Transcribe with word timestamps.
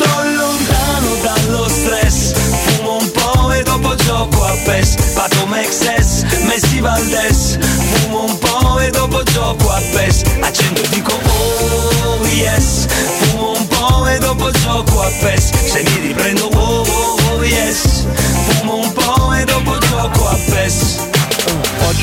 Sto 0.00 0.22
lontano 0.24 1.14
dallo 1.20 1.68
stress. 1.68 2.32
Fumo 2.32 2.96
un 3.00 3.10
po' 3.10 3.52
e 3.52 3.62
dopo 3.62 3.94
gioco 3.96 4.44
a 4.46 4.56
PES. 4.64 4.94
Pato 5.12 5.46
Mexes, 5.46 6.24
Messi 6.44 6.80
Valdes 6.80 7.58
Fumo 7.60 8.24
un 8.24 8.38
po' 8.38 8.78
e 8.78 8.88
dopo 8.90 9.22
gioco 9.24 9.68
a 9.70 9.78
PES. 9.92 10.22
Accendo 10.40 10.80
e 10.80 10.88
dico 10.88 11.12
oh 11.12 12.26
yes. 12.28 12.86
Fumo 13.18 13.50
un 13.58 13.66
po' 13.66 14.06
e 14.08 14.18
dopo 14.18 14.50
gioco 14.52 15.02
a 15.02 15.10
PES. 15.20 15.50
Se 15.66 15.82
mi 15.82 16.08
riprendo 16.08 16.46
oh, 16.46 16.82
oh, 16.88 17.16
oh 17.34 17.44
yes. 17.44 18.06
Fumo 18.46 18.76
un 18.76 18.92
po' 18.94 19.19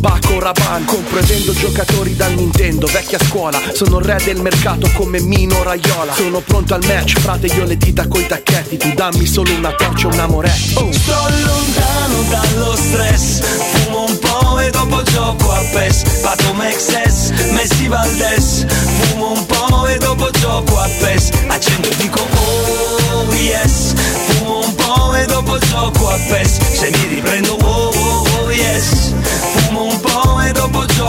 Paco 0.00 0.38
Rabanne 0.40 0.84
Compro 0.86 1.18
e 1.18 1.22
vendo 1.22 1.52
giocatori 1.52 2.16
da 2.16 2.28
Nintendo 2.28 2.86
Vecchia 2.86 3.18
scuola 3.18 3.60
Sono 3.72 3.98
re 3.98 4.20
del 4.24 4.40
mercato 4.40 4.90
come 4.94 5.20
Mino 5.20 5.62
Raiola. 5.62 6.12
Sono 6.14 6.40
pronto 6.40 6.74
al 6.74 6.84
match 6.86 7.18
Frate 7.18 7.46
io 7.46 7.64
le 7.64 7.76
dita 7.76 8.06
coi 8.08 8.26
tacchetti 8.26 8.76
Tu 8.76 8.92
dammi 8.94 9.26
solo 9.26 9.52
una 9.54 9.72
torcia 9.72 10.08
un 10.08 10.18
amoretto 10.18 10.80
oh. 10.80 10.92
Sto 10.92 11.28
lontano 11.44 12.22
dallo 12.28 12.76
stress 12.76 13.40
Fumo 13.40 14.04
un 14.06 14.18
po' 14.18 14.58
e 14.60 14.70
dopo 14.70 15.02
gioco 15.02 15.52
a 15.52 15.62
PES 15.72 16.02
Pato 16.22 16.52
Mexes, 16.54 17.30
Messi 17.52 17.88
Valdes 17.88 18.66
Fumo 19.00 19.32
un 19.32 19.46
po' 19.46 19.86
e 19.86 19.98
dopo 19.98 20.30
gioco 20.30 20.78
a 20.78 20.88
PES 21.00 21.30
Accendo 21.48 21.88
e 21.88 21.96
dico 21.96 22.20
oh 22.20 23.34
yes. 23.34 23.92
Fumo 24.26 24.64
un 24.64 24.74
po' 24.74 25.14
e 25.14 25.26
dopo 25.26 25.58
gioco 25.58 26.08
a 26.08 26.18
PES 26.28 26.58
Se 26.72 26.90
mi 26.90 27.14
riprendo 27.14 27.57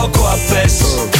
e 0.00 0.08
dopo 0.08 0.10
gioco 0.10 0.26
a 0.26 0.36
PES 0.48 1.19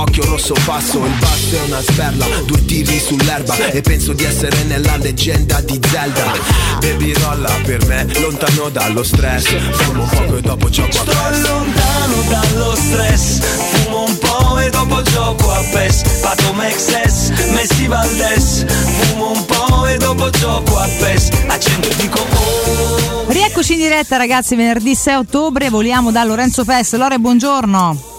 occhio 0.00 0.24
rosso 0.24 0.54
passo 0.64 1.04
Il 1.04 1.12
basso 1.18 1.56
è 1.56 1.62
una 1.66 1.80
sperla, 1.80 2.26
due 2.44 2.64
tiri 2.64 2.98
sull'erba 2.98 3.56
E 3.68 3.80
penso 3.80 4.12
di 4.12 4.24
essere 4.24 4.62
nella 4.64 4.96
leggenda 4.96 5.60
di 5.60 5.80
Zelda. 5.88 6.32
Baby 6.80 7.12
rolla 7.14 7.52
per 7.64 7.84
me, 7.86 8.06
lontano 8.20 8.68
dallo 8.68 9.02
stress 9.02 9.46
Fumo 9.72 10.04
poco 10.04 10.36
e 10.36 10.40
dopo 10.40 10.68
gioco 10.68 10.88
a 10.88 11.02
Sto 11.02 11.04
PES. 11.04 11.48
lontano 11.48 12.22
dallo 12.28 12.74
stress 12.76 13.38
Fumo 13.72 14.04
un 14.04 14.18
po' 14.18 14.58
e 14.58 14.70
dopo 14.70 15.02
gioco 15.02 15.50
a 15.50 15.62
PES. 15.72 16.02
Pato 16.20 16.52
Mexes, 16.52 17.30
Messi 17.50 17.86
Valdes 17.86 18.64
Fumo 18.66 19.32
un 19.32 19.44
po' 19.44 19.86
e 19.86 19.96
dopo 19.96 20.30
gioco 20.30 20.78
a 20.78 20.86
PES. 20.86 21.28
Accendo 21.46 21.88
e 21.88 21.96
dico 21.96 22.18
oh. 22.20 23.26
Rieccoci 23.28 23.74
in 23.74 23.80
diretta 23.80 24.16
ragazzi, 24.16 24.56
venerdì 24.56 24.94
6 24.94 25.14
ottobre, 25.14 25.68
voliamo 25.68 26.10
da 26.10 26.24
Lorenzo 26.24 26.64
Pes. 26.64 26.94
Lore, 26.94 27.18
buongiorno. 27.18 28.17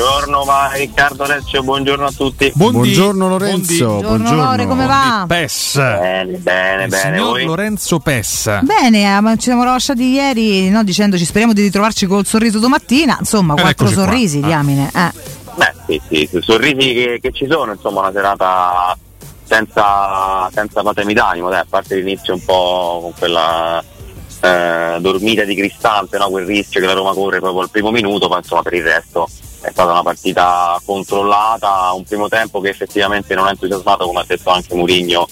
Buongiorno, 0.00 0.44
ma 0.44 0.70
Riccardo 0.74 1.22
Alessio, 1.22 1.62
buongiorno 1.62 2.04
a 2.04 2.12
tutti. 2.14 2.52
Buongiorno 2.54 3.28
Lorenzo, 3.28 3.96
Buongiorno, 4.02 4.34
Lore, 4.44 4.66
come 4.66 4.84
va? 4.84 5.24
Pes. 5.26 5.76
Bene, 5.78 6.36
bene, 6.36 6.82
Il 6.84 6.90
bene. 6.90 7.02
signor 7.02 7.28
Voi? 7.30 7.44
Lorenzo 7.46 7.98
Pes. 8.00 8.58
Bene, 8.60 9.16
eh, 9.16 9.20
ma 9.22 9.34
ci 9.36 9.44
siamo 9.44 9.64
lasciati 9.64 10.10
ieri 10.10 10.68
no, 10.68 10.84
dicendoci 10.84 11.24
speriamo 11.24 11.54
di 11.54 11.62
ritrovarci 11.62 12.04
col 12.04 12.26
sorriso 12.26 12.58
domattina. 12.58 13.16
Insomma, 13.18 13.54
Ed 13.54 13.60
quattro 13.62 13.86
eccoci 13.86 13.94
qua. 13.94 14.04
sorrisi, 14.04 14.40
Ah. 14.42 14.46
diamine. 14.46 14.90
Eh. 14.94 15.10
Beh, 15.54 15.72
sì, 15.86 16.02
sì, 16.10 16.28
sì, 16.30 16.38
sorrisi 16.42 16.92
che, 16.92 17.18
che 17.22 17.32
ci 17.32 17.46
sono, 17.48 17.72
insomma, 17.72 18.00
una 18.00 18.12
serata 18.12 18.98
senza, 19.44 20.50
senza 20.52 20.82
patemi 20.82 21.14
d'animo, 21.14 21.48
dai, 21.48 21.60
a 21.60 21.66
parte 21.66 21.94
l'inizio 21.94 22.34
un 22.34 22.44
po' 22.44 22.98
con 23.00 23.12
quella 23.18 23.82
eh, 24.40 24.96
dormita 25.00 25.44
di 25.44 25.54
cristante, 25.54 26.18
no? 26.18 26.28
quel 26.30 26.46
rischio 26.46 26.80
che 26.80 26.86
la 26.86 26.92
Roma 26.92 27.12
corre 27.12 27.40
proprio 27.40 27.62
al 27.62 27.70
primo 27.70 27.90
minuto, 27.90 28.28
ma 28.28 28.38
insomma 28.38 28.62
per 28.62 28.74
il 28.74 28.82
resto 28.82 29.28
è 29.60 29.70
stata 29.70 29.90
una 29.90 30.02
partita 30.02 30.80
controllata, 30.84 31.92
un 31.92 32.04
primo 32.04 32.28
tempo 32.28 32.60
che 32.60 32.68
effettivamente 32.68 33.34
non 33.34 33.46
ha 33.46 33.50
entusiasmato, 33.50 34.06
come 34.06 34.20
ha 34.20 34.24
detto 34.26 34.50
anche 34.50 34.74
Mourinho 34.74 35.26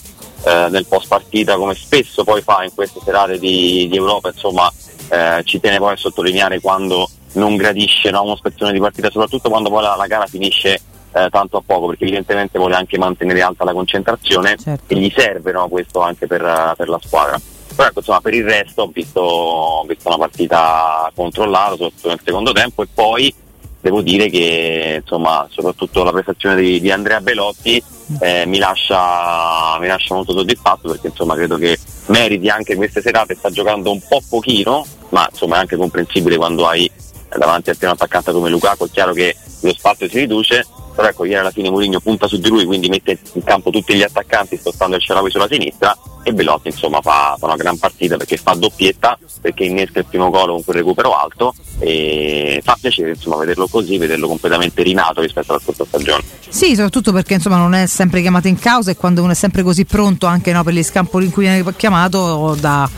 eh, 0.45 0.69
nel 0.71 0.87
post 0.87 1.09
partita, 1.09 1.57
come 1.57 1.75
spesso 1.75 2.25
poi 2.25 2.43
fa 2.43 2.65
in 2.65 2.75
queste 2.75 3.01
serate 3.05 3.39
di, 3.39 3.87
di 3.89 3.97
Europa, 3.97 4.29
insomma 4.29 4.71
eh, 5.09 5.43
ci 5.45 5.61
tiene 5.61 5.79
poi 5.79 5.93
a 5.93 5.97
sottolineare 5.97 6.61
quando 6.61 7.09
non 7.35 7.57
gradisce 7.57 8.11
no, 8.11 8.23
uno 8.23 8.37
spezzone 8.37 8.73
di 8.73 8.81
partita, 8.81 9.11
soprattutto 9.11 9.49
quando 9.49 9.69
poi 9.69 9.83
la, 9.83 9.95
la 9.97 10.07
gara 10.07 10.27
finisce 10.27 10.81
eh, 11.13 11.29
tanto 11.31 11.59
a 11.59 11.63
poco, 11.65 11.89
perché 11.89 12.05
evidentemente 12.05 12.59
vuole 12.59 12.75
anche 12.75 12.99
mantenere 12.99 13.43
alta 13.43 13.65
la 13.65 13.73
concentrazione 13.73 14.57
Certo. 14.57 14.93
e 14.93 14.97
gli 14.97 15.13
serve 15.15 15.53
no, 15.53 15.69
questo 15.69 16.01
anche 16.01 16.27
per, 16.27 16.75
per 16.77 16.89
la 16.89 16.99
squadra. 17.03 17.41
Però 17.75 17.89
ecco, 17.89 17.99
insomma, 17.99 18.21
per 18.21 18.35
il 18.35 18.45
resto 18.45 18.83
ho 18.83 18.91
visto, 18.93 19.21
ho 19.21 19.85
visto 19.85 20.09
una 20.09 20.19
partita 20.19 21.11
controllata, 21.15 21.73
soprattutto 21.73 22.09
nel 22.09 22.21
secondo 22.25 22.53
tempo, 22.53 22.83
e 22.83 22.89
poi 22.93 23.35
devo 23.81 24.01
dire 24.01 24.31
che 24.31 25.01
insomma, 25.03 25.47
soprattutto 25.51 26.03
la 26.05 26.11
prestazione 26.11 26.57
di, 26.57 26.81
di 26.81 26.91
Andrea 26.91 27.21
Belotti 27.21 27.83
eh, 28.21 28.47
mi, 28.47 28.57
lascia, 28.57 29.79
mi 29.79 29.87
lascia 29.87 30.15
molto 30.15 30.33
soddisfatto 30.33 30.89
perché 30.89 31.09
insomma 31.09 31.35
credo 31.35 31.59
che 31.59 31.79
meriti 32.07 32.49
anche 32.49 32.77
queste 32.77 33.03
serate, 33.03 33.35
sta 33.35 33.51
giocando 33.51 33.91
un 33.91 34.01
po' 34.09 34.23
pochino, 34.27 34.87
ma 35.11 35.29
insomma 35.31 35.57
è 35.57 35.59
anche 35.59 35.77
comprensibile 35.77 36.37
quando 36.37 36.67
hai 36.67 36.91
davanti 37.37 37.71
a 37.71 37.75
te 37.75 37.85
un 37.85 37.93
attaccante 37.93 38.33
come 38.33 38.49
Lukaku, 38.49 38.87
è 38.87 38.91
chiaro 38.91 39.13
che 39.13 39.37
lo 39.61 39.75
spazio 39.75 40.09
si 40.09 40.19
riduce, 40.19 40.65
però 40.95 41.09
ecco 41.09 41.25
ieri 41.25 41.41
alla 41.41 41.51
fine 41.51 41.71
Mourinho 41.71 42.01
punta 42.01 42.29
su 42.29 42.39
di 42.39 42.49
lui 42.49 42.65
quindi 42.65 42.89
mette 42.89 43.19
in 43.33 43.43
campo 43.43 43.71
tutti 43.71 43.95
gli 43.95 44.03
attaccanti 44.03 44.57
spostando 44.57 44.97
il 44.97 45.03
Ceravi 45.03 45.31
sulla 45.31 45.49
sinistra 45.49 45.97
e 46.23 46.33
Belotti 46.33 46.69
insomma 46.69 47.01
fa, 47.03 47.37
fa, 47.39 47.47
una 47.47 47.57
gran 47.57 47.77
partita 47.77 48.17
perché 48.17 48.37
fa 48.39 48.55
doppietta 48.55 49.19
perché 49.41 49.65
innesca 49.65 49.99
il 49.99 50.07
primo 50.07 50.31
gol 50.31 50.49
con 50.49 50.65
quel 50.65 50.77
recupero 50.77 51.15
alto 51.15 51.55
e 51.79 52.61
fa 52.65 52.79
piacere 52.81 53.11
insomma 53.11 53.37
vederlo 53.37 53.67
così 53.67 53.99
vederlo 53.99 54.27
completamente 54.27 54.83
rinato 54.83 55.21
rispetto 55.21 55.53
alla 55.53 55.61
scorsa 55.61 55.85
stagione. 55.85 56.23
Sì 56.49 56.71
soprattutto 56.71 57.13
perché 57.13 57.35
insomma 57.35 57.59
non 57.59 57.75
è 57.75 57.87
sempre 57.87 58.23
chiamato 58.23 58.49
in 58.49 58.59
causa 58.59 58.91
e 58.91 58.97
quando 58.97 59.23
uno 59.23 59.33
è 59.33 59.35
sempre 59.35 59.63
così 59.63 59.85
pronto 59.85 60.27
anche 60.27 60.53
no, 60.53 60.63
per 60.63 60.73
gli 60.73 60.83
scampoli 60.83 61.27
in 61.27 61.31
cui 61.31 61.43
viene 61.45 61.65
chiamato 61.77 62.57
dà, 62.59 62.89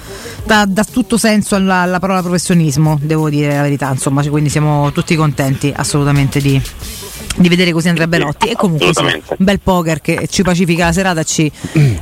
dà, 0.44 0.64
dà 0.66 0.84
tutto 0.84 1.16
senso 1.16 1.56
alla, 1.56 1.80
alla, 1.80 1.98
parola 1.98 2.20
professionismo 2.20 2.98
devo 3.00 3.28
dire 3.28 3.56
la 3.56 3.62
verità 3.62 3.90
insomma 3.90 4.24
quindi 4.28 4.50
siamo 4.50 4.92
tutti 4.92 5.16
contenti 5.16 5.72
assolutamente 5.74 6.40
di 6.40 6.62
di 7.36 7.48
vedere 7.48 7.72
così 7.72 7.88
Andrea 7.88 8.06
Belotti. 8.06 8.48
E 8.48 8.54
comunque 8.54 8.90
sì, 8.92 9.02
un 9.02 9.20
bel 9.36 9.60
poker 9.60 10.00
che 10.00 10.26
ci 10.28 10.42
pacifica 10.42 10.86
la 10.86 10.92
serata 10.92 11.22
ci 11.22 11.50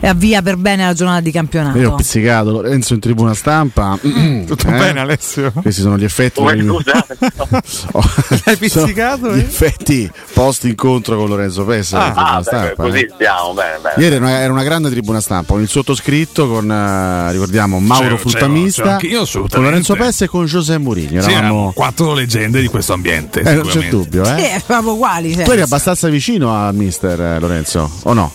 avvia 0.02 0.42
per 0.42 0.56
bene 0.56 0.84
la 0.84 0.94
giornata 0.94 1.20
di 1.20 1.30
campionato. 1.30 1.78
Io 1.78 1.92
ho 1.92 1.94
pizzicato 1.94 2.50
Lorenzo 2.50 2.94
in 2.94 3.00
tribuna 3.00 3.34
stampa. 3.34 3.98
Tutto 4.00 4.68
eh? 4.68 4.70
bene 4.70 5.00
Alessio? 5.00 5.52
Questi 5.52 5.80
sono 5.80 5.98
gli 5.98 6.04
effetti 6.04 6.40
oh, 7.92 8.02
scusa 8.04 8.42
hai 8.44 8.56
pizzicato 8.56 9.34
gli 9.34 9.40
effetti 9.40 10.10
post 10.32 10.64
incontro 10.64 11.16
con 11.16 11.28
Lorenzo 11.28 11.64
Pessa 11.64 12.14
ah, 12.14 12.36
ah 12.36 12.42
stampa, 12.42 12.68
beh, 12.68 12.74
così 12.74 13.00
eh. 13.00 13.10
stiamo 13.12 13.52
bene, 13.54 13.78
bene. 13.80 14.02
ieri 14.02 14.14
era 14.16 14.24
una, 14.24 14.38
era 14.40 14.52
una, 14.52 14.62
grande 14.62 14.90
tribuna 14.90 15.20
stampa 15.20 15.52
con 15.52 15.62
il 15.62 15.68
sottoscritto 15.68 16.48
con 16.48 16.68
uh, 16.68 17.30
ricordiamo 17.30 17.80
Mauro 17.80 18.04
c'ero, 18.04 18.16
Fruttamista 18.18 18.96
c'ero, 18.96 19.24
c'ero 19.24 19.46
con 19.48 19.62
Lorenzo 19.62 19.94
Pessa 19.94 20.24
e 20.24 20.28
con 20.28 20.46
Giuseppe 20.46 20.78
Mourinho 20.78 21.22
eravamo 21.22 21.68
sì, 21.68 21.74
quattro 21.74 22.14
leggende 22.14 22.60
di 22.60 22.68
questo 22.68 22.92
ambiente 22.92 23.40
eh, 23.40 23.54
non 23.54 23.66
c'è 23.66 23.88
dubbio 23.88 24.22
eh? 24.22 24.38
sì, 24.38 24.44
eravamo 24.44 24.92
uguali 24.92 25.23
tu 25.32 25.50
eri 25.50 25.62
abbastanza 25.62 26.08
vicino 26.08 26.54
a 26.54 26.70
mister 26.72 27.20
eh, 27.20 27.38
Lorenzo 27.38 27.90
o 28.02 28.12
no? 28.12 28.32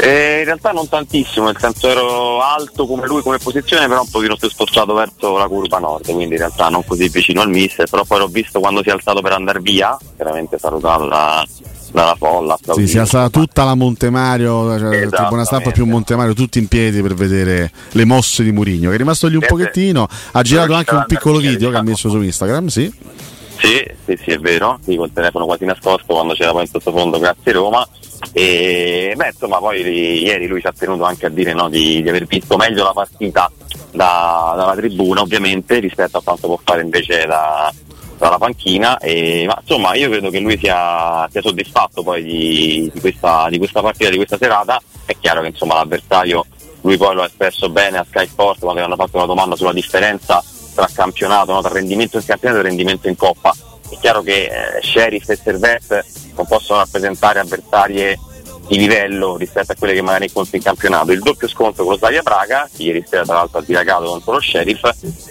Eh, 0.00 0.38
in 0.38 0.44
realtà 0.44 0.70
non 0.70 0.88
tantissimo, 0.88 1.46
nel 1.46 1.56
senso 1.58 1.88
ero 1.88 2.40
alto 2.40 2.86
come 2.86 3.06
lui 3.06 3.20
come 3.20 3.38
posizione, 3.38 3.88
però 3.88 4.02
un 4.02 4.08
pochino 4.08 4.36
più 4.36 4.48
spostato 4.48 4.94
verso 4.94 5.36
la 5.36 5.48
curva 5.48 5.78
nord, 5.78 6.04
quindi 6.04 6.34
in 6.34 6.38
realtà 6.38 6.68
non 6.68 6.84
così 6.86 7.08
vicino 7.08 7.40
al 7.40 7.48
mister, 7.48 7.88
però 7.88 8.04
poi 8.04 8.18
l'ho 8.20 8.28
visto 8.28 8.60
quando 8.60 8.80
si 8.82 8.90
è 8.90 8.92
alzato 8.92 9.20
per 9.22 9.32
andare 9.32 9.58
via, 9.60 9.98
chiaramente 10.14 10.56
salutato 10.56 11.08
da, 11.08 11.44
dalla 11.90 12.14
folla. 12.16 12.56
Sì, 12.74 12.86
si 12.86 12.96
è 12.96 13.00
alzata 13.00 13.28
tutta 13.28 13.64
la 13.64 13.74
Montemario, 13.74 14.78
cioè 14.78 15.04
la 15.04 15.10
tribuna 15.10 15.44
stampa 15.44 15.72
più 15.72 15.84
Montemario, 15.84 16.32
tutti 16.32 16.60
in 16.60 16.68
piedi 16.68 17.02
per 17.02 17.14
vedere 17.14 17.72
le 17.90 18.04
mosse 18.04 18.44
di 18.44 18.52
Murigno, 18.52 18.90
che 18.90 18.94
è 18.94 18.98
rimasto 18.98 19.26
lì 19.26 19.34
un 19.34 19.46
pochettino, 19.48 20.06
ha 20.30 20.42
girato 20.42 20.74
anche 20.74 20.94
un 20.94 21.06
piccolo 21.08 21.38
video 21.38 21.70
che 21.70 21.76
ha 21.76 21.82
messo 21.82 22.08
su 22.08 22.20
Instagram, 22.22 22.68
sì. 22.68 22.92
Sì, 23.58 23.84
sì, 24.04 24.16
sì, 24.22 24.30
è 24.30 24.38
vero, 24.38 24.78
sì, 24.84 24.94
col 24.94 25.12
telefono 25.12 25.44
quasi 25.44 25.64
nascosto 25.64 26.14
quando 26.14 26.34
c'era 26.34 26.52
poi 26.52 26.62
in 26.62 26.68
sottofondo 26.68 27.18
grazie 27.18 27.52
Roma. 27.52 27.86
E 28.32 29.14
beh, 29.16 29.28
insomma, 29.28 29.58
poi 29.58 29.80
ieri 29.80 30.46
lui 30.46 30.60
ci 30.60 30.68
ha 30.68 30.72
tenuto 30.72 31.02
anche 31.02 31.26
a 31.26 31.28
dire 31.28 31.52
no, 31.54 31.68
di, 31.68 32.00
di, 32.00 32.08
aver 32.08 32.24
visto 32.26 32.56
meglio 32.56 32.84
la 32.84 32.92
partita 32.92 33.50
da, 33.90 34.54
dalla 34.56 34.74
tribuna, 34.76 35.22
ovviamente, 35.22 35.80
rispetto 35.80 36.18
a 36.18 36.22
quanto 36.22 36.46
può 36.46 36.60
fare 36.62 36.82
invece 36.82 37.26
da, 37.26 37.72
dalla 38.16 38.38
panchina. 38.38 38.96
E, 38.98 39.44
ma 39.48 39.58
insomma, 39.60 39.94
io 39.94 40.08
credo 40.08 40.30
che 40.30 40.38
lui 40.38 40.56
sia, 40.56 41.28
sia 41.28 41.42
soddisfatto 41.42 42.04
poi 42.04 42.22
di, 42.22 42.90
di, 42.94 43.00
questa, 43.00 43.48
di, 43.50 43.58
questa, 43.58 43.80
partita, 43.80 44.10
di 44.10 44.16
questa 44.16 44.36
serata. 44.36 44.80
È 45.04 45.16
chiaro 45.18 45.40
che 45.40 45.48
insomma 45.48 45.74
l'avversario 45.74 46.46
lui 46.82 46.96
poi 46.96 47.12
lo 47.12 47.22
ha 47.22 47.26
espresso 47.26 47.68
bene 47.70 47.98
a 47.98 48.06
Sky 48.08 48.28
Sport 48.28 48.60
quando 48.60 48.80
gli 48.80 48.84
hanno 48.84 48.94
fatto 48.94 49.16
una 49.16 49.26
domanda 49.26 49.56
sulla 49.56 49.72
differenza 49.72 50.40
tra 50.78 50.88
campionato, 50.92 51.52
no? 51.52 51.60
tra 51.60 51.72
rendimento 51.72 52.18
in 52.18 52.24
campionato 52.24 52.60
e 52.60 52.62
rendimento 52.62 53.08
in 53.08 53.16
coppa. 53.16 53.52
È 53.90 53.96
chiaro 53.98 54.22
che 54.22 54.44
eh, 54.44 54.82
Sheriff 54.82 55.28
e 55.28 55.36
Servette 55.36 56.04
non 56.36 56.46
possono 56.46 56.78
rappresentare 56.78 57.40
avversarie 57.40 58.16
di 58.68 58.76
livello 58.76 59.36
rispetto 59.36 59.72
a 59.72 59.74
quelle 59.76 59.94
che 59.94 60.02
magari 60.02 60.26
incontri 60.26 60.58
in 60.58 60.62
campionato. 60.62 61.10
Il 61.10 61.20
doppio 61.20 61.48
scontro 61.48 61.82
con 61.82 61.94
lo 61.94 61.98
Slavia 61.98 62.22
Praga, 62.22 62.68
che 62.72 62.82
ieri 62.84 63.04
sera 63.08 63.24
tra 63.24 63.34
l'altro 63.34 63.58
ha 63.58 63.62
dilagato 63.62 64.04
contro 64.04 64.32
lo 64.34 64.40
Sheriff, 64.40 64.82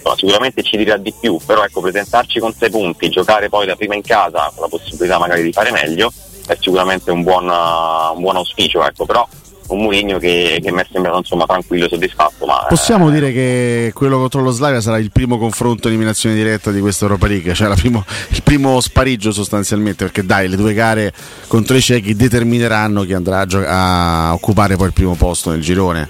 no, 0.04 0.16
sicuramente 0.16 0.62
ci 0.62 0.76
dirà 0.76 0.98
di 0.98 1.14
più, 1.18 1.38
però 1.46 1.64
ecco, 1.64 1.80
presentarci 1.80 2.40
con 2.40 2.52
sei 2.52 2.68
punti, 2.68 3.08
giocare 3.08 3.48
poi 3.48 3.64
da 3.64 3.76
prima 3.76 3.94
in 3.94 4.02
casa 4.02 4.50
con 4.52 4.64
la 4.64 4.68
possibilità 4.68 5.18
magari 5.18 5.42
di 5.42 5.52
fare 5.52 5.70
meglio, 5.70 6.12
è 6.46 6.56
sicuramente 6.60 7.10
un 7.10 7.22
buon, 7.22 7.48
uh, 7.48 8.14
un 8.14 8.20
buon 8.20 8.36
auspicio, 8.36 8.84
ecco, 8.84 9.06
però 9.06 9.26
un 9.68 9.82
Mourinho 9.82 10.18
che, 10.18 10.58
che 10.62 10.72
mi 10.72 10.80
è 10.80 10.86
sembrato 10.90 11.18
insomma, 11.18 11.44
tranquillo 11.46 11.86
e 11.86 11.88
soddisfatto. 11.88 12.46
Ma, 12.46 12.66
Possiamo 12.68 13.08
eh, 13.08 13.12
dire 13.12 13.32
che 13.32 13.92
quello 13.94 14.18
contro 14.18 14.40
lo 14.40 14.50
Slavia 14.50 14.80
sarà 14.80 14.98
il 14.98 15.10
primo 15.10 15.38
confronto 15.38 15.88
eliminazione 15.88 16.34
diretta 16.34 16.70
di 16.70 16.80
questa 16.80 17.04
Europa 17.04 17.26
League, 17.26 17.54
cioè 17.54 17.74
primo, 17.76 18.04
il 18.28 18.42
primo 18.42 18.80
spariggio 18.80 19.32
sostanzialmente, 19.32 20.04
perché 20.04 20.24
dai, 20.24 20.48
le 20.48 20.56
due 20.56 20.74
gare 20.74 21.12
contro 21.46 21.76
i 21.76 21.80
cechi 21.80 22.14
determineranno 22.14 23.02
chi 23.04 23.12
andrà 23.12 23.40
a, 23.40 23.46
gio- 23.46 23.64
a 23.66 24.32
occupare 24.32 24.76
poi 24.76 24.86
il 24.86 24.92
primo 24.92 25.14
posto 25.14 25.50
nel 25.50 25.60
girone. 25.60 26.08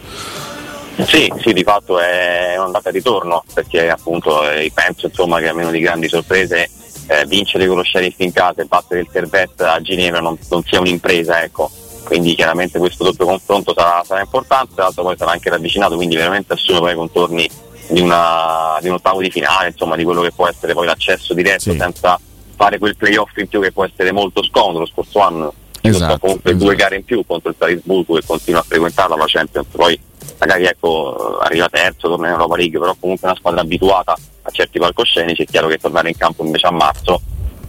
Sì, 1.06 1.32
sì, 1.40 1.52
di 1.52 1.62
fatto 1.62 2.00
è 2.00 2.56
un'andata 2.56 2.88
e 2.88 2.92
ritorno, 2.92 3.44
perché 3.54 3.88
appunto 3.88 4.48
eh, 4.50 4.70
penso 4.74 5.06
insomma, 5.06 5.38
che 5.38 5.48
a 5.48 5.54
meno 5.54 5.70
di 5.70 5.78
grandi 5.78 6.08
sorprese 6.08 6.68
eh, 7.06 7.24
vincere 7.26 7.66
con 7.66 7.76
lo 7.76 7.84
sheriff 7.84 8.18
in 8.18 8.32
casa 8.32 8.62
e 8.62 8.64
battere 8.64 9.00
il 9.00 9.08
Servette 9.10 9.62
a 9.62 9.80
Ginevra 9.80 10.20
non, 10.20 10.36
non 10.50 10.62
sia 10.64 10.80
un'impresa, 10.80 11.42
ecco 11.42 11.70
quindi 12.08 12.34
chiaramente 12.34 12.78
questo 12.78 13.04
doppio 13.04 13.26
confronto 13.26 13.74
sarà, 13.76 14.02
sarà 14.02 14.20
importante, 14.22 14.80
l'altro 14.80 15.02
poi 15.02 15.16
sarà 15.18 15.32
anche 15.32 15.50
ravvicinato, 15.50 15.94
quindi 15.94 16.16
veramente 16.16 16.54
assume 16.54 16.78
poi 16.78 16.92
i 16.92 16.96
contorni 16.96 17.48
di, 17.90 18.00
una, 18.00 18.78
di, 18.80 18.88
un 18.88 18.94
ottavo 18.94 19.20
di 19.20 19.30
finale, 19.30 19.68
insomma 19.68 19.94
di 19.94 20.04
quello 20.04 20.22
che 20.22 20.32
può 20.34 20.48
essere 20.48 20.72
poi 20.72 20.86
l'accesso 20.86 21.34
diretto 21.34 21.70
sì. 21.70 21.76
senza 21.76 22.18
fare 22.56 22.78
quel 22.78 22.96
playoff 22.96 23.36
in 23.36 23.46
più 23.46 23.60
che 23.60 23.72
può 23.72 23.84
essere 23.84 24.10
molto 24.10 24.42
scomodo 24.42 24.78
lo 24.78 24.86
scorso 24.86 25.20
anno. 25.20 25.52
Esatto, 25.82 26.18
comunque 26.18 26.50
esatto. 26.50 26.64
due 26.64 26.74
gare 26.76 26.96
in 26.96 27.04
più 27.04 27.24
contro 27.26 27.50
il 27.50 27.56
Salisburgo 27.58 28.14
che 28.14 28.26
continua 28.26 28.60
a 28.60 28.64
frequentarla 28.66 29.14
la 29.14 29.24
Champions, 29.26 29.66
poi 29.70 30.00
magari 30.38 30.64
ecco, 30.64 31.38
arriva 31.40 31.68
terzo, 31.68 32.08
torna 32.08 32.28
in 32.28 32.32
Europa 32.32 32.56
League, 32.56 32.78
però 32.78 32.96
comunque 32.98 33.28
è 33.28 33.30
una 33.30 33.38
squadra 33.38 33.60
abituata 33.60 34.16
a 34.42 34.50
certi 34.50 34.78
palcoscenici, 34.78 35.42
è 35.42 35.46
chiaro 35.46 35.68
che 35.68 35.76
tornare 35.76 36.08
in 36.08 36.16
campo 36.16 36.42
invece 36.42 36.66
a 36.66 36.70
marzo 36.70 37.20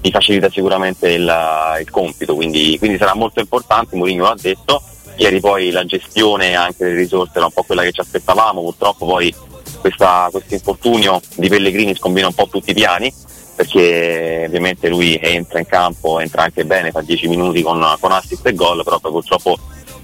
mi 0.01 0.11
facilita 0.11 0.49
sicuramente 0.49 1.09
il, 1.09 1.31
il 1.79 1.89
compito, 1.89 2.35
quindi, 2.35 2.77
quindi, 2.77 2.97
sarà 2.97 3.15
molto 3.15 3.39
importante, 3.39 3.95
Mourinho 3.95 4.23
l'ha 4.23 4.35
detto, 4.39 4.81
ieri 5.17 5.39
poi 5.39 5.71
la 5.71 5.85
gestione 5.85 6.55
anche 6.55 6.85
delle 6.85 6.97
risorse 6.97 7.33
era 7.35 7.45
un 7.45 7.51
po' 7.51 7.63
quella 7.63 7.83
che 7.83 7.91
ci 7.91 7.99
aspettavamo, 7.99 8.61
purtroppo 8.61 9.05
poi 9.05 9.33
questo 9.81 10.05
infortunio 10.49 11.21
di 11.35 11.47
Pellegrini 11.47 11.95
scombina 11.95 12.27
un 12.27 12.33
po' 12.33 12.47
tutti 12.49 12.71
i 12.71 12.73
piani, 12.73 13.13
perché 13.55 14.45
ovviamente 14.47 14.87
lui 14.87 15.19
entra 15.21 15.59
in 15.59 15.65
campo, 15.65 16.19
entra 16.19 16.43
anche 16.43 16.63
bene, 16.63 16.91
fa 16.91 17.01
10 17.01 17.27
minuti 17.27 17.61
con, 17.61 17.83
con 17.99 18.11
assist 18.11 18.45
e 18.45 18.53
gol, 18.53 18.83
però 18.83 18.99
purtroppo 18.99 19.57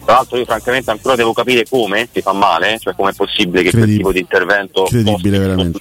tra 0.04 0.16
l'altro 0.16 0.38
io 0.38 0.46
francamente 0.46 0.92
ancora 0.92 1.16
devo 1.16 1.34
capire 1.34 1.66
come 1.68 2.08
si 2.12 2.22
fa 2.22 2.32
male, 2.32 2.78
cioè 2.80 2.94
come 2.96 3.10
è 3.10 3.14
possibile 3.14 3.64
che 3.64 3.72
quel 3.72 3.88
tipo 3.88 4.12
di 4.12 4.20
intervento 4.20 4.84
Credibile, 4.84 5.40
veramente. 5.40 5.80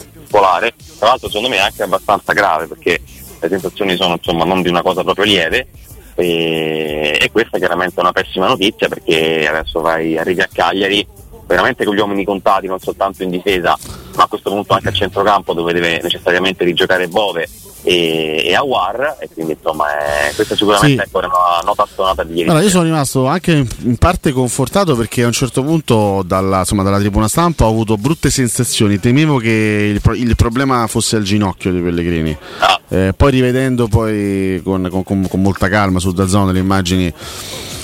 Tra 0.99 1.09
l'altro 1.09 1.29
secondo 1.29 1.49
me 1.49 1.57
è 1.57 1.61
anche 1.61 1.83
abbastanza 1.83 2.33
grave 2.33 2.67
perché 2.67 3.01
le 3.45 3.49
sensazioni 3.49 3.97
sono 3.97 4.15
insomma 4.15 4.45
non 4.45 4.63
di 4.63 4.69
una 4.69 4.83
cosa 4.83 5.03
proprio 5.03 5.25
lieve. 5.25 5.69
E, 6.17 7.19
e 7.21 7.31
questa 7.33 7.59
chiaramente 7.59 7.97
è 7.97 8.01
una 8.01 8.13
pessima 8.13 8.47
notizia 8.47 8.89
perché 8.89 9.49
adesso 9.49 9.81
vai, 9.81 10.17
arrivi 10.17 10.41
a 10.43 10.49
Cagliari 10.53 11.05
veramente 11.45 11.85
con 11.85 11.95
gli 11.95 11.99
uomini 11.99 12.25
contati 12.25 12.69
non 12.69 12.79
soltanto 12.79 13.25
in 13.25 13.31
difesa 13.31 13.77
ma 14.15 14.23
a 14.23 14.27
questo 14.29 14.49
punto 14.49 14.75
anche 14.75 14.89
a 14.89 14.93
centrocampo 14.93 15.53
dove 15.55 15.73
deve 15.73 16.01
necessariamente 16.01 16.63
rigiocare 16.63 17.09
Bove 17.09 17.49
e, 17.85 18.43
e 18.47 18.55
a 18.55 18.63
War 18.63 19.19
e 19.21 19.29
quindi 19.33 19.53
insomma 19.53 19.85
è, 19.99 20.33
questa 20.35 20.57
sicuramente 20.57 21.05
sì. 21.07 21.17
è 21.17 21.19
una 21.19 21.61
nota 21.63 21.87
stonata 21.89 22.25
di 22.25 22.37
ieri. 22.37 22.49
Allora, 22.49 22.65
io 22.65 22.71
sono 22.71 22.85
rimasto 22.85 23.27
anche 23.27 23.65
in 23.83 23.97
parte 23.99 24.33
confortato 24.33 24.97
perché 24.97 25.23
a 25.23 25.27
un 25.27 25.33
certo 25.33 25.63
punto 25.63 26.23
dalla, 26.27 26.61
insomma, 26.61 26.83
dalla 26.83 26.99
tribuna 26.99 27.29
stampa 27.29 27.67
ho 27.67 27.69
avuto 27.69 27.97
brutte 27.97 28.31
sensazioni, 28.31 28.99
temevo 28.99 29.37
che 29.37 30.01
il, 30.03 30.19
il 30.19 30.35
problema 30.35 30.87
fosse 30.87 31.17
al 31.17 31.23
ginocchio 31.23 31.71
di 31.71 31.81
Pellegrini. 31.81 32.37
Ah. 32.59 32.81
Eh, 32.89 33.13
poi 33.15 33.31
rivedendo 33.31 33.87
poi 33.87 34.61
con, 34.65 34.89
con, 35.05 35.29
con 35.29 35.43
molta 35.43 35.69
calma 35.69 35.99
su 35.99 36.13
Dazzone 36.13 36.53
le 36.53 36.59
immagini 36.59 37.13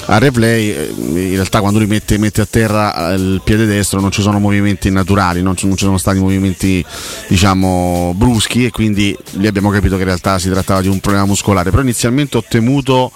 a 0.07 0.19
replay 0.19 0.71
eh, 0.71 0.95
in 0.97 1.35
realtà 1.35 1.61
quando 1.61 1.79
lui 1.79 1.87
mette, 1.87 2.19
mette, 2.19 2.41
a 2.41 2.47
terra 2.47 3.13
il 3.13 3.41
piede 3.45 3.67
destro 3.67 4.01
non 4.01 4.11
ci 4.11 4.23
sono 4.23 4.39
movimenti 4.39 4.91
naturali 4.91 5.43
non 5.43 5.57
ci, 5.57 5.67
non 5.67 5.77
ci 5.77 5.85
sono 5.85 5.99
stati 5.99 6.19
movimenti 6.19 6.85
diciamo 7.29 8.13
bruschi 8.17 8.65
e 8.65 8.71
quindi 8.71 9.17
lì 9.33 9.47
abbiamo 9.47 9.71
capito 9.71 9.95
che 9.95 10.03
in 10.03 10.09
realtà 10.09 10.39
si 10.39 10.49
trattava 10.51 10.81
di 10.81 10.89
un 10.89 11.01
problema 11.01 11.27
muscolare 11.27 11.71
però 11.71 11.83
inizialmente 11.83 12.37
ho 12.37 12.45
temuto 12.47 13.13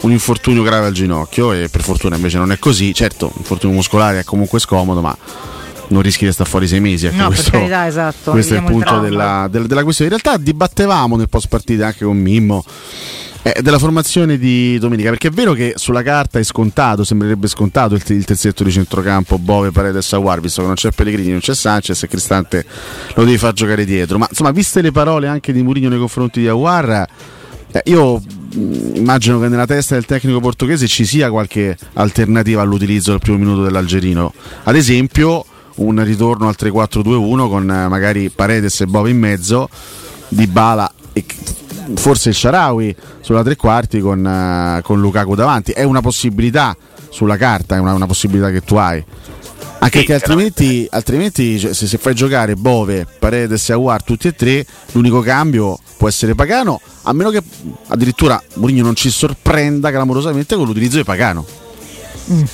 un 0.00 0.12
infortunio 0.12 0.62
grave 0.62 0.86
al 0.86 0.92
ginocchio 0.92 1.52
e 1.52 1.68
per 1.68 1.82
fortuna 1.82 2.16
invece 2.16 2.38
non 2.38 2.52
è 2.52 2.58
così 2.58 2.94
certo 2.94 3.32
l'infortunio 3.34 3.76
muscolare 3.76 4.20
è 4.20 4.24
comunque 4.24 4.60
scomodo 4.60 5.00
ma 5.00 5.16
non 5.88 6.02
rischi 6.02 6.26
di 6.26 6.32
stare 6.32 6.48
fuori 6.48 6.68
sei 6.68 6.80
mesi. 6.80 7.06
Ecco, 7.06 7.16
no, 7.16 7.26
questo, 7.28 7.50
carità, 7.50 7.86
esatto. 7.86 8.32
questo 8.32 8.52
è 8.52 8.58
il 8.58 8.64
punto 8.64 9.00
della, 9.00 9.48
della, 9.50 9.66
della, 9.66 9.84
questione. 9.84 10.12
In 10.12 10.20
realtà 10.20 10.42
dibattevamo 10.42 11.16
nel 11.16 11.30
post 11.30 11.48
partita 11.48 11.86
anche 11.86 12.04
con 12.04 12.18
Mimmo 12.18 12.62
eh, 13.54 13.62
della 13.62 13.78
formazione 13.78 14.36
di 14.38 14.78
domenica, 14.78 15.10
perché 15.10 15.28
è 15.28 15.30
vero 15.30 15.52
che 15.52 15.74
sulla 15.76 16.02
carta 16.02 16.38
è 16.38 16.42
scontato, 16.42 17.04
sembrerebbe 17.04 17.46
scontato 17.46 17.94
il, 17.94 18.02
il 18.08 18.24
terzetto 18.24 18.64
di 18.64 18.70
centrocampo 18.70 19.38
Bove, 19.38 19.70
Paredes, 19.70 20.12
Aguar, 20.12 20.40
visto 20.40 20.60
che 20.60 20.66
non 20.66 20.76
c'è 20.76 20.90
Pellegrini, 20.90 21.30
non 21.30 21.40
c'è 21.40 21.54
Sanchez 21.54 22.02
e 22.02 22.08
Cristante 22.08 22.64
lo 23.14 23.24
devi 23.24 23.38
far 23.38 23.52
giocare 23.52 23.84
dietro. 23.84 24.18
Ma 24.18 24.26
insomma, 24.28 24.50
viste 24.50 24.82
le 24.82 24.92
parole 24.92 25.28
anche 25.28 25.52
di 25.52 25.62
Mourinho 25.62 25.88
nei 25.88 25.98
confronti 25.98 26.40
di 26.40 26.48
Aguar, 26.48 27.06
eh, 27.70 27.82
io 27.86 28.18
mh, 28.18 28.96
immagino 28.96 29.40
che 29.40 29.48
nella 29.48 29.66
testa 29.66 29.94
del 29.94 30.04
tecnico 30.04 30.40
portoghese 30.40 30.86
ci 30.86 31.04
sia 31.04 31.30
qualche 31.30 31.76
alternativa 31.94 32.62
all'utilizzo 32.62 33.10
del 33.10 33.20
primo 33.20 33.38
minuto 33.38 33.62
dell'Algerino. 33.62 34.32
Ad 34.64 34.76
esempio, 34.76 35.44
un 35.76 36.02
ritorno 36.02 36.48
al 36.48 36.56
3-4-2-1 36.58 37.48
con 37.48 37.70
eh, 37.70 37.88
magari 37.88 38.30
Paredes 38.30 38.80
e 38.80 38.86
Bove 38.86 39.10
in 39.10 39.18
mezzo, 39.18 39.68
Di 40.28 40.46
Bala 40.46 40.92
e 41.12 41.24
forse 41.94 42.30
il 42.30 42.34
Sharawi 42.34 42.94
sulla 43.20 43.42
tre 43.42 43.56
quarti 43.56 44.00
con, 44.00 44.24
eh, 44.26 44.82
con 44.82 45.00
Lukaku 45.00 45.34
davanti. 45.34 45.72
È 45.72 45.82
una 45.82 46.00
possibilità 46.00 46.76
sulla 47.08 47.36
carta, 47.36 47.76
è 47.76 47.78
una, 47.78 47.94
una 47.94 48.06
possibilità 48.06 48.50
che 48.50 48.62
tu 48.62 48.76
hai. 48.76 49.04
Anche 49.80 50.00
Sì, 50.00 50.06
perché 50.06 50.14
altrimenti, 50.14 50.86
altrimenti 50.90 51.58
cioè, 51.58 51.72
se, 51.72 51.86
se 51.86 51.98
fai 51.98 52.14
giocare 52.14 52.56
Bove, 52.56 53.06
Paredes 53.18 53.68
e 53.68 53.72
Aguar 53.72 54.02
tutti 54.02 54.26
e 54.26 54.34
tre, 54.34 54.66
l'unico 54.92 55.20
cambio 55.20 55.78
può 55.96 56.08
essere 56.08 56.34
Pagano, 56.34 56.80
a 57.02 57.12
meno 57.12 57.30
che 57.30 57.42
addirittura 57.88 58.42
Mourinho 58.54 58.84
non 58.84 58.96
ci 58.96 59.10
sorprenda 59.10 59.90
clamorosamente 59.90 60.56
con 60.56 60.66
l'utilizzo 60.66 60.96
di 60.96 61.04
Pagano. 61.04 61.44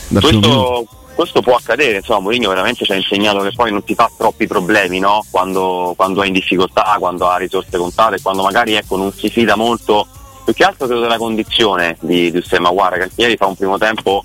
Minuto. 0.09 0.87
Questo, 0.87 0.89
questo 1.15 1.41
può 1.41 1.55
accadere, 1.55 1.99
insomma, 1.99 2.21
Mourinho 2.21 2.49
veramente 2.49 2.85
ci 2.85 2.93
ha 2.93 2.97
insegnato 2.97 3.41
che 3.41 3.53
poi 3.55 3.71
non 3.71 3.85
ti 3.85 3.95
fa 3.95 4.11
troppi 4.17 4.47
problemi, 4.47 4.99
no? 4.99 5.25
Quando, 5.31 5.95
quando 5.97 6.23
è 6.23 6.27
in 6.27 6.33
difficoltà, 6.33 6.97
quando 6.99 7.29
ha 7.29 7.37
risorse 7.37 7.77
contate, 7.79 8.21
quando 8.21 8.43
magari 8.43 8.75
ecco, 8.75 8.97
non 8.97 9.13
si 9.13 9.29
fida 9.29 9.57
molto, 9.57 10.07
più 10.45 10.53
che 10.53 10.65
altro 10.65 10.87
credo 10.87 11.01
della 11.01 11.17
condizione 11.17 11.97
di, 12.01 12.31
di 12.31 12.39
Ussema 12.39 12.71
Guarda, 12.71 12.99
che 12.99 13.11
ieri 13.15 13.37
fa 13.37 13.47
un 13.47 13.57
primo 13.57 13.79
tempo 13.79 14.25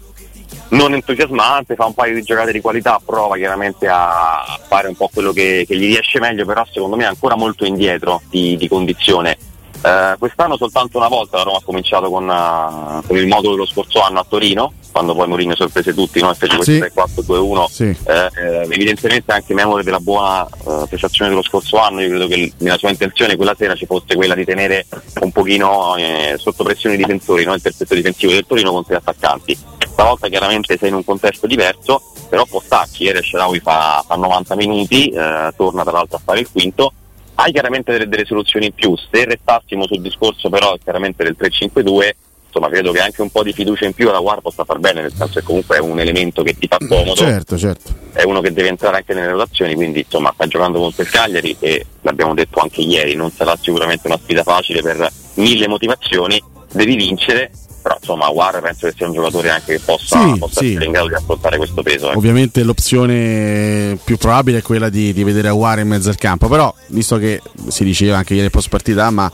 non 0.70 0.94
entusiasmante, 0.94 1.76
fa 1.76 1.86
un 1.86 1.94
paio 1.94 2.14
di 2.14 2.22
giocate 2.22 2.52
di 2.52 2.62
qualità, 2.62 3.00
prova 3.04 3.36
chiaramente 3.38 3.88
a 3.88 4.60
fare 4.68 4.88
un 4.88 4.96
po' 4.96 5.10
quello 5.12 5.32
che, 5.32 5.66
che 5.68 5.76
gli 5.76 5.88
riesce 5.88 6.20
meglio, 6.20 6.46
però 6.46 6.66
secondo 6.70 6.96
me 6.96 7.04
è 7.04 7.08
ancora 7.08 7.36
molto 7.36 7.66
indietro 7.66 8.22
di, 8.30 8.58
di 8.58 8.68
condizione. 8.68 9.38
Eh, 9.82 10.16
quest'anno 10.20 10.58
soltanto 10.58 10.98
una 10.98 11.08
volta 11.08 11.38
la 11.38 11.44
Roma 11.44 11.58
ha 11.58 11.62
cominciato 11.64 12.10
con, 12.10 12.30
eh, 12.30 13.08
con 13.08 13.16
il 13.18 13.28
modulo 13.28 13.54
dello 13.54 13.66
scorso 13.66 14.02
anno 14.02 14.20
a 14.20 14.26
Torino, 14.28 14.74
quando 14.92 15.16
poi 15.16 15.28
Mourinho 15.28 15.56
sorprese 15.56 15.94
tutti 15.94 16.20
no? 16.20 16.34
fece 16.34 16.56
questo 16.56 16.74
Sì. 16.74 16.80
3-4-2-1. 16.80 17.66
Sì. 17.70 17.84
Eh, 17.84 18.30
eh, 18.36 18.62
evidentemente 18.70 19.32
anche 19.32 19.54
memore 19.54 19.84
della 19.84 20.00
buona 20.00 20.46
eh, 20.46 20.86
prestazione 20.90 21.30
dello 21.30 21.44
scorso 21.44 21.78
anno, 21.80 22.02
io 22.02 22.10
credo 22.10 22.28
che 22.28 22.52
nella 22.58 22.78
sua 22.78 22.90
intenzione 22.90 23.38
quella 23.38 23.56
sera 23.58 23.76
ci 23.76 23.86
fosse 23.86 24.16
quella 24.16 24.36
di 24.36 24.44
tenere 24.44 24.86
un 25.22 25.32
pochino 25.32 25.96
eh, 25.96 26.36
sotto 26.38 26.64
pressione 26.64 26.96
i 26.96 26.98
difensori, 26.98 27.46
no? 27.46 27.54
il 27.54 27.62
terzetto 27.62 27.96
difensivo 27.96 28.34
del 28.34 28.46
Torino 28.46 28.72
con 28.72 28.86
tre 28.86 28.98
attaccanti. 28.98 29.58
Stavolta 29.90 30.28
chiaramente 30.28 30.78
sei 30.78 30.90
in 30.90 30.96
un 30.96 31.06
contesto 31.06 31.48
diverso, 31.48 32.02
però 32.28 32.46
può 32.46 32.62
starci, 32.62 33.04
ieri 33.04 33.22
Sharawi 33.24 33.60
fa, 33.60 34.04
fa 34.06 34.16
90 34.16 34.56
minuti, 34.56 35.12
torna 35.56 35.84
tra 35.84 35.92
l'altro 35.92 36.18
a 36.18 36.22
fare 36.24 36.40
il 36.40 36.50
quinto, 36.50 36.94
hai 37.42 37.52
chiaramente 37.54 37.94
delle, 37.94 38.08
delle 38.08 38.26
soluzioni 38.26 38.68
in 38.68 38.74
più, 38.74 38.96
se 38.96 39.26
restassimo 39.26 39.88
sul 39.88 40.02
discorso 40.02 40.50
però 40.50 40.76
chiaramente 40.82 41.24
del 41.24 41.38
3-5-2, 41.40 42.12
insomma 42.46 42.68
credo 42.68 42.92
che 42.92 43.00
anche 43.00 43.22
un 43.22 43.30
po' 43.30 43.44
di 43.44 43.54
fiducia 43.54 43.86
in 43.86 43.94
più 43.94 44.10
alla 44.10 44.20
Guar 44.20 44.42
possa 44.42 44.66
far 44.66 44.80
bene, 44.80 45.02
nel 45.02 45.14
senso 45.14 45.40
che 45.40 45.46
comunque 45.46 45.78
è 45.78 45.80
un 45.80 46.00
elemento 46.00 46.44
che 46.44 46.58
ti 46.58 46.68
fa 46.68 46.78
comodo. 46.78 47.16
Certo, 47.16 47.58
certo. 47.58 47.94
è 48.12 48.24
uno 48.24 48.42
che 48.42 48.52
deve 48.52 48.68
entrare 48.68 48.98
anche 48.98 49.14
nelle 49.14 49.32
rotazioni, 49.32 49.74
quindi 49.76 50.00
insomma 50.00 50.32
sta 50.34 50.48
giocando 50.48 50.80
contro 50.80 51.02
il 51.02 51.10
Cagliari 51.10 51.56
e 51.60 51.86
l'abbiamo 52.02 52.34
detto 52.34 52.60
anche 52.60 52.82
ieri, 52.82 53.16
non 53.16 53.32
sarà 53.32 53.56
sicuramente 53.56 54.08
una 54.08 54.20
sfida 54.22 54.44
facile 54.44 54.82
per 54.82 55.10
mille 55.36 55.68
motivazioni, 55.70 56.44
devi 56.74 56.96
vincere, 56.96 57.52
però 57.82 57.96
insomma 58.00 58.28
War 58.30 58.60
penso 58.62 58.88
che 58.88 58.94
sia 58.96 59.08
un 59.08 59.14
giocatore 59.14 59.50
anche 59.50 59.74
che 59.78 59.80
possa, 59.84 60.22
Sì, 60.34 60.38
possa 60.40 60.60
sì. 60.62 60.70
essere 60.72 60.86
in 60.86 60.92
grado 60.92 61.08
di 61.08 61.14
affrontare 61.16 61.58
questo 61.58 61.82
peso. 61.82 62.10
ecco. 62.10 62.18
Ovviamente 62.18 62.64
l'opzione 62.64 63.98
più 64.04 64.18
probabile 64.18 64.60
è 64.60 64.62
quella 64.62 64.90
di, 64.90 65.14
di 65.14 65.24
vedere 65.24 65.48
Aguare 65.48 65.82
in 65.82 65.88
mezzo 65.88 66.10
al 66.10 66.18
campo, 66.18 66.48
però 66.48 66.74
visto 66.88 67.18
che 67.18 67.42
si 67.68 67.84
diceva 67.84 68.18
anche 68.18 68.34
ieri 68.34 68.50
post 68.50 68.70
partita, 68.70 69.06
"Ah, 69.06 69.12
ma 69.12 69.32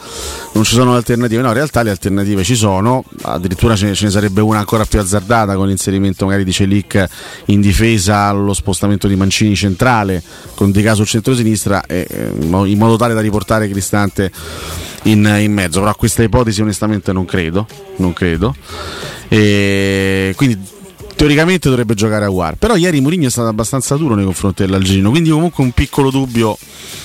non 0.53 0.63
ci 0.63 0.73
sono 0.75 0.95
alternative, 0.95 1.41
no, 1.41 1.47
in 1.49 1.53
realtà 1.53 1.81
le 1.81 1.89
alternative 1.89 2.43
ci 2.43 2.55
sono, 2.55 3.03
addirittura 3.23 3.75
ce 3.75 3.87
ne, 3.87 3.93
ce 3.95 4.05
ne 4.05 4.11
sarebbe 4.11 4.41
una 4.41 4.59
ancora 4.59 4.85
più 4.85 4.99
azzardata 4.99 5.55
con 5.55 5.67
l'inserimento 5.67 6.25
magari 6.25 6.43
di 6.43 6.51
Celic 6.51 7.07
in 7.45 7.61
difesa, 7.61 8.31
lo 8.31 8.53
spostamento 8.53 9.07
di 9.07 9.15
Mancini 9.15 9.55
centrale, 9.55 10.21
con 10.55 10.71
Di 10.71 10.81
Caso 10.81 11.05
centro-sinistra, 11.05 11.85
e, 11.85 12.07
eh, 12.09 12.29
in 12.69 12.77
modo 12.77 12.95
tale 12.95 13.13
da 13.13 13.21
riportare 13.21 13.67
Cristante 13.69 14.31
in, 15.05 15.37
in 15.39 15.51
mezzo, 15.53 15.79
però 15.79 15.91
a 15.91 15.95
questa 15.95 16.23
ipotesi 16.23 16.61
onestamente 16.61 17.11
non 17.11 17.25
credo, 17.25 17.67
non 17.97 18.13
credo. 18.13 18.55
E 19.27 20.33
quindi 20.35 20.59
teoricamente 21.15 21.69
dovrebbe 21.69 21.93
giocare 21.93 22.25
a 22.25 22.29
War. 22.29 22.55
Però 22.55 22.75
ieri 22.75 22.99
Mourinho 23.01 23.27
è 23.27 23.31
stato 23.31 23.47
abbastanza 23.47 23.95
duro 23.95 24.15
nei 24.15 24.25
confronti 24.25 24.63
dell'Algerino, 24.63 25.09
quindi 25.09 25.29
comunque 25.29 25.63
un 25.63 25.71
piccolo 25.71 26.11
dubbio 26.11 26.57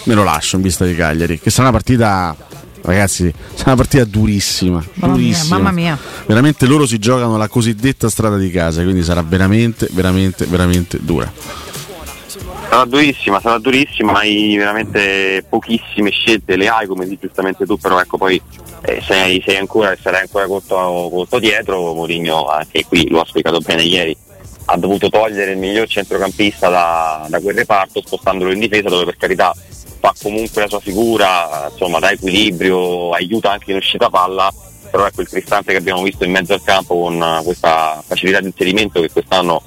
me 0.05 0.15
lo 0.15 0.25
lascio 0.25 0.57
in 0.57 0.63
vista 0.63 0.85
di 0.85 0.95
Cagliari, 0.95 1.39
che 1.41 1.51
sarà 1.51 1.69
una 1.69 1.79
partita 1.79 2.37
ragazzi, 2.83 3.33
sarà 3.55 3.73
una 3.73 3.77
partita 3.77 4.05
durissima, 4.05 4.83
Mamma 4.95 5.15
mia, 5.15 5.23
durissima. 5.23 5.57
mamma 5.57 5.71
mia. 5.71 5.99
Veramente 6.27 6.67
loro 6.67 6.87
si 6.87 6.99
giocano 6.99 7.37
la 7.37 7.49
cosiddetta 7.49 8.09
strada 8.09 8.37
di 8.37 8.51
casa, 8.51 8.83
quindi 8.83 9.03
sarà 9.03 9.23
veramente 9.23 9.89
veramente 9.93 10.47
veramente 10.47 10.99
dura. 11.01 11.31
Sarà 12.71 12.85
durissima, 12.85 13.41
sarà 13.41 13.59
durissima, 13.59 14.13
hai 14.21 14.57
veramente 14.57 15.45
pochissime 15.49 16.11
scelte, 16.11 16.55
le 16.55 16.69
hai 16.69 16.87
come 16.87 17.05
dici 17.05 17.23
giustamente 17.23 17.67
tu, 17.67 17.77
però 17.77 17.99
ecco 18.01 18.17
poi 18.17 18.41
eh, 18.83 19.03
sei, 19.03 19.43
sei 19.45 19.57
ancora, 19.57 19.97
sarai 20.01 20.21
ancora 20.21 20.47
corto, 20.47 21.09
corto 21.11 21.41
dietro, 21.41 21.93
Mourinho 21.95 22.47
anche 22.47 22.85
qui 22.87 23.09
lo 23.09 23.23
ha 23.23 23.27
spiegato 23.27 23.59
bene 23.59 23.83
ieri, 23.83 24.17
ha 24.67 24.77
dovuto 24.77 25.09
togliere 25.09 25.51
il 25.51 25.59
miglior 25.59 25.89
centrocampista 25.89 26.69
da, 26.69 27.27
da 27.29 27.41
quel 27.41 27.57
reparto 27.57 28.03
spostandolo 28.07 28.53
in 28.53 28.61
difesa 28.61 28.89
dove 28.89 29.05
per 29.05 29.17
carità 29.17 29.53
fa 29.99 30.15
comunque 30.23 30.63
la 30.63 30.69
sua 30.69 30.79
figura, 30.79 31.69
insomma 31.73 31.99
dà 31.99 32.13
equilibrio, 32.13 33.11
aiuta 33.11 33.51
anche 33.51 33.73
in 33.73 33.79
uscita 33.79 34.09
palla, 34.09 34.49
però 34.89 35.07
ecco 35.07 35.23
il 35.23 35.29
Cristante 35.29 35.73
che 35.73 35.79
abbiamo 35.79 36.05
visto 36.05 36.23
in 36.23 36.31
mezzo 36.31 36.53
al 36.53 36.63
campo 36.63 36.97
con 36.97 37.41
questa 37.43 38.01
facilità 38.07 38.39
di 38.39 38.47
inserimento 38.47 39.01
che 39.01 39.11
quest'anno 39.11 39.61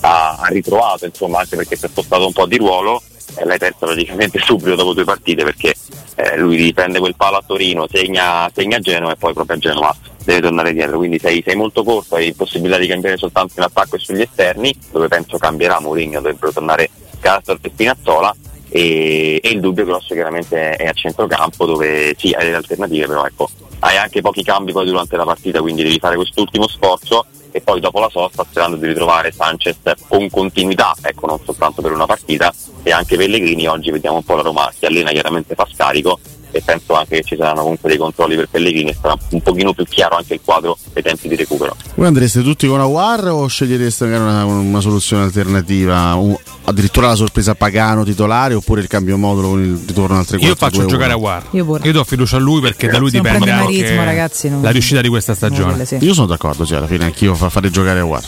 ha, 0.00 0.36
ha 0.36 0.46
ritrovato, 0.48 1.04
insomma, 1.04 1.40
anche 1.40 1.56
perché 1.56 1.76
si 1.76 1.86
è 1.86 1.88
spostato 1.88 2.26
un 2.26 2.32
po' 2.32 2.46
di 2.46 2.56
ruolo 2.56 3.02
e 3.36 3.44
l'hai 3.44 3.58
perso 3.58 3.86
praticamente 3.86 4.38
subito 4.44 4.74
dopo 4.74 4.92
due 4.92 5.04
partite 5.04 5.44
perché 5.44 5.74
eh, 6.16 6.36
lui 6.36 6.56
riprende 6.56 6.98
quel 6.98 7.16
palo 7.16 7.36
a 7.36 7.44
Torino, 7.46 7.86
segna, 7.90 8.50
segna 8.54 8.78
Genova 8.78 9.12
e 9.12 9.16
poi 9.16 9.32
proprio 9.32 9.56
a 9.56 9.60
Genova 9.60 9.96
deve 10.24 10.40
tornare 10.40 10.72
dietro, 10.72 10.98
quindi 10.98 11.18
sei, 11.18 11.42
sei 11.44 11.56
molto 11.56 11.82
corto, 11.82 12.16
hai 12.16 12.32
possibilità 12.34 12.78
di 12.78 12.86
cambiare 12.86 13.16
soltanto 13.16 13.54
in 13.56 13.62
attacco 13.62 13.96
e 13.96 13.98
sugli 13.98 14.20
esterni, 14.20 14.74
dove 14.90 15.08
penso 15.08 15.38
cambierà 15.38 15.80
Mourinho, 15.80 16.20
dovrebbero 16.20 16.52
tornare 16.52 16.90
Castor 17.20 17.58
e 17.60 17.70
Spinazzola 17.70 18.34
e, 18.70 19.40
e 19.42 19.48
il 19.50 19.60
dubbio 19.60 19.84
grosso 19.84 20.14
chiaramente 20.14 20.76
è 20.76 20.86
a 20.86 20.92
centrocampo 20.92 21.66
dove 21.66 22.14
sì 22.16 22.30
hai 22.32 22.44
delle 22.44 22.56
alternative 22.56 23.06
però 23.06 23.26
ecco 23.26 23.48
hai 23.80 23.96
anche 23.96 24.20
pochi 24.20 24.44
cambi 24.44 24.70
poi 24.72 24.86
durante 24.86 25.16
la 25.16 25.24
partita 25.24 25.60
quindi 25.60 25.82
devi 25.82 25.98
fare 25.98 26.14
quest'ultimo 26.14 26.68
sforzo 26.68 27.26
e 27.52 27.60
poi 27.60 27.80
dopo 27.80 28.00
la 28.00 28.08
sosta 28.08 28.44
sperando 28.48 28.76
di 28.76 28.86
ritrovare 28.86 29.32
Sanchez 29.32 29.78
con 30.08 30.28
continuità 30.30 30.94
ecco 31.02 31.26
non 31.26 31.38
soltanto 31.44 31.82
per 31.82 31.92
una 31.92 32.06
partita 32.06 32.52
e 32.82 32.92
anche 32.92 33.16
Pellegrini 33.16 33.66
oggi 33.66 33.90
vediamo 33.90 34.16
un 34.16 34.24
po' 34.24 34.36
la 34.36 34.42
Roma 34.42 34.72
si 34.76 34.86
allena 34.86 35.10
chiaramente 35.10 35.54
fa 35.54 35.66
scarico 35.70 36.18
e 36.52 36.62
penso 36.64 36.94
anche 36.94 37.16
che 37.16 37.22
ci 37.22 37.36
saranno 37.36 37.62
comunque 37.62 37.88
dei 37.88 37.98
controlli 37.98 38.36
per 38.36 38.48
Pellegrini 38.50 38.90
e 38.90 38.96
sarà 39.00 39.16
un 39.30 39.40
pochino 39.42 39.72
più 39.72 39.84
chiaro 39.84 40.16
anche 40.16 40.34
il 40.34 40.40
quadro 40.44 40.76
dei 40.92 41.02
tempi 41.02 41.28
di 41.28 41.36
recupero 41.36 41.76
Voi 41.94 42.06
andreste 42.06 42.42
tutti 42.42 42.66
con 42.66 42.80
Awar 42.80 43.28
o 43.28 43.46
scegliereste 43.46 44.04
magari 44.06 44.22
una, 44.24 44.44
una 44.44 44.80
soluzione 44.80 45.22
alternativa? 45.24 46.14
Un- 46.14 46.36
addirittura 46.64 47.08
la 47.08 47.14
sorpresa 47.14 47.54
Pagano 47.54 48.04
titolare 48.04 48.54
oppure 48.54 48.80
il 48.80 48.86
cambio 48.86 49.16
modulo 49.16 49.48
con 49.48 49.62
il 49.62 49.82
ritorno 49.86 50.18
al 50.18 50.26
3 50.26 50.38
Io 50.38 50.54
faccio 50.54 50.84
giocare 50.86 51.12
a 51.12 51.16
War. 51.16 51.44
Io 51.50 51.64
pure. 51.64 51.84
Io 51.84 51.92
do 51.92 52.04
fiducia 52.04 52.36
a 52.36 52.40
lui 52.40 52.60
perché 52.60 52.86
da 52.88 52.98
lui 52.98 53.10
dipende 53.10 53.50
anche 53.50 53.82
ritmo, 53.82 54.04
ragazzi, 54.04 54.48
non- 54.48 54.62
la 54.62 54.70
riuscita 54.70 55.00
di 55.00 55.08
questa 55.08 55.34
stagione. 55.34 55.64
vuole, 55.68 55.84
sì. 55.84 55.98
Io 56.00 56.14
sono 56.14 56.26
d'accordo, 56.26 56.64
sì, 56.64 56.74
alla 56.74 56.86
fine 56.86 57.04
anch'io 57.04 57.34
fa 57.34 57.48
fare 57.48 57.70
giocare 57.70 58.00
a 58.00 58.04
War. 58.04 58.22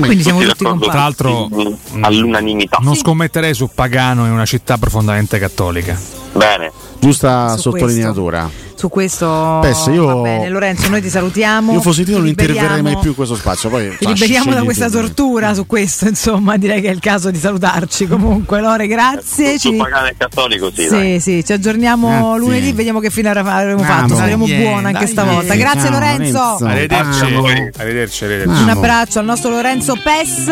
Quindi 0.00 0.22
siamo 0.22 0.40
tutti 0.40 0.64
d'accordo? 0.64 0.86
compatti. 0.86 0.90
Tra 0.90 1.00
l'altro 1.00 1.48
Mm, 1.96 2.04
all'unanimità 2.04 2.78
non 2.82 2.94
scommetterei 2.94 3.54
su 3.54 3.70
Pagano 3.74 4.26
in 4.26 4.32
una 4.32 4.44
città 4.44 4.76
profondamente 4.78 5.38
cattolica. 5.38 5.98
bene 6.32 6.70
Giusta 6.98 7.50
Su 7.56 7.70
sottolineatura. 7.70 8.50
Su 8.86 8.92
questo 8.92 9.58
Pesse, 9.62 9.90
io- 9.90 10.04
va 10.06 10.14
bene, 10.14 10.48
Lorenzo, 10.48 10.88
noi 10.88 11.02
ti 11.02 11.08
salutiamo. 11.10 11.72
Io 11.72 11.80
fossi 11.80 12.04
te 12.04 12.12
non 12.12 12.24
interverrei 12.28 12.82
mai 12.82 12.96
più 12.98 13.08
in 13.10 13.16
questo 13.16 13.34
spazio. 13.34 13.68
Poi 13.68 13.96
Ti 13.98 14.06
liberiamo 14.06 14.52
da 14.54 14.62
questa 14.62 14.86
tu. 14.86 14.92
tortura 14.92 15.54
su 15.54 15.66
questo, 15.66 16.06
insomma, 16.06 16.56
direi 16.56 16.80
che 16.80 16.88
è 16.88 16.92
il 16.92 17.00
caso 17.00 17.32
di 17.32 17.38
salutarci 17.38 18.06
comunque. 18.06 18.60
Lore, 18.60 18.86
grazie. 18.86 19.58
Ci... 19.58 19.74
Pagano 19.74 20.08
Cattolico 20.16 20.70
sì, 20.72 20.86
dai. 20.86 21.18
Sì, 21.20 21.32
sì, 21.38 21.44
ci 21.44 21.52
aggiorniamo 21.52 22.08
Grazie. 22.08 22.38
lunedì, 22.38 22.72
vediamo 22.72 23.00
che 23.00 23.10
fine 23.10 23.28
avremo 23.30 23.80
fatto. 23.82 24.02
Vamos. 24.06 24.18
Saremo 24.18 24.46
Yeah, 24.46 24.60
buona 24.60 24.88
anche 24.88 25.06
stavolta. 25.08 25.54
yeah. 25.54 25.64
Grazie 25.64 25.80
Ciao, 25.80 25.90
Lorenzo. 25.90 26.38
Lorenzo. 26.38 26.64
Arrivederci. 26.66 27.20
Ah. 27.20 27.80
Arrivederci, 27.82 28.24
arrivederci. 28.24 28.62
Un 28.62 28.68
abbraccio 28.68 29.18
al 29.18 29.24
nostro 29.24 29.50
Lorenzo 29.50 29.94
Pes. 30.00 30.48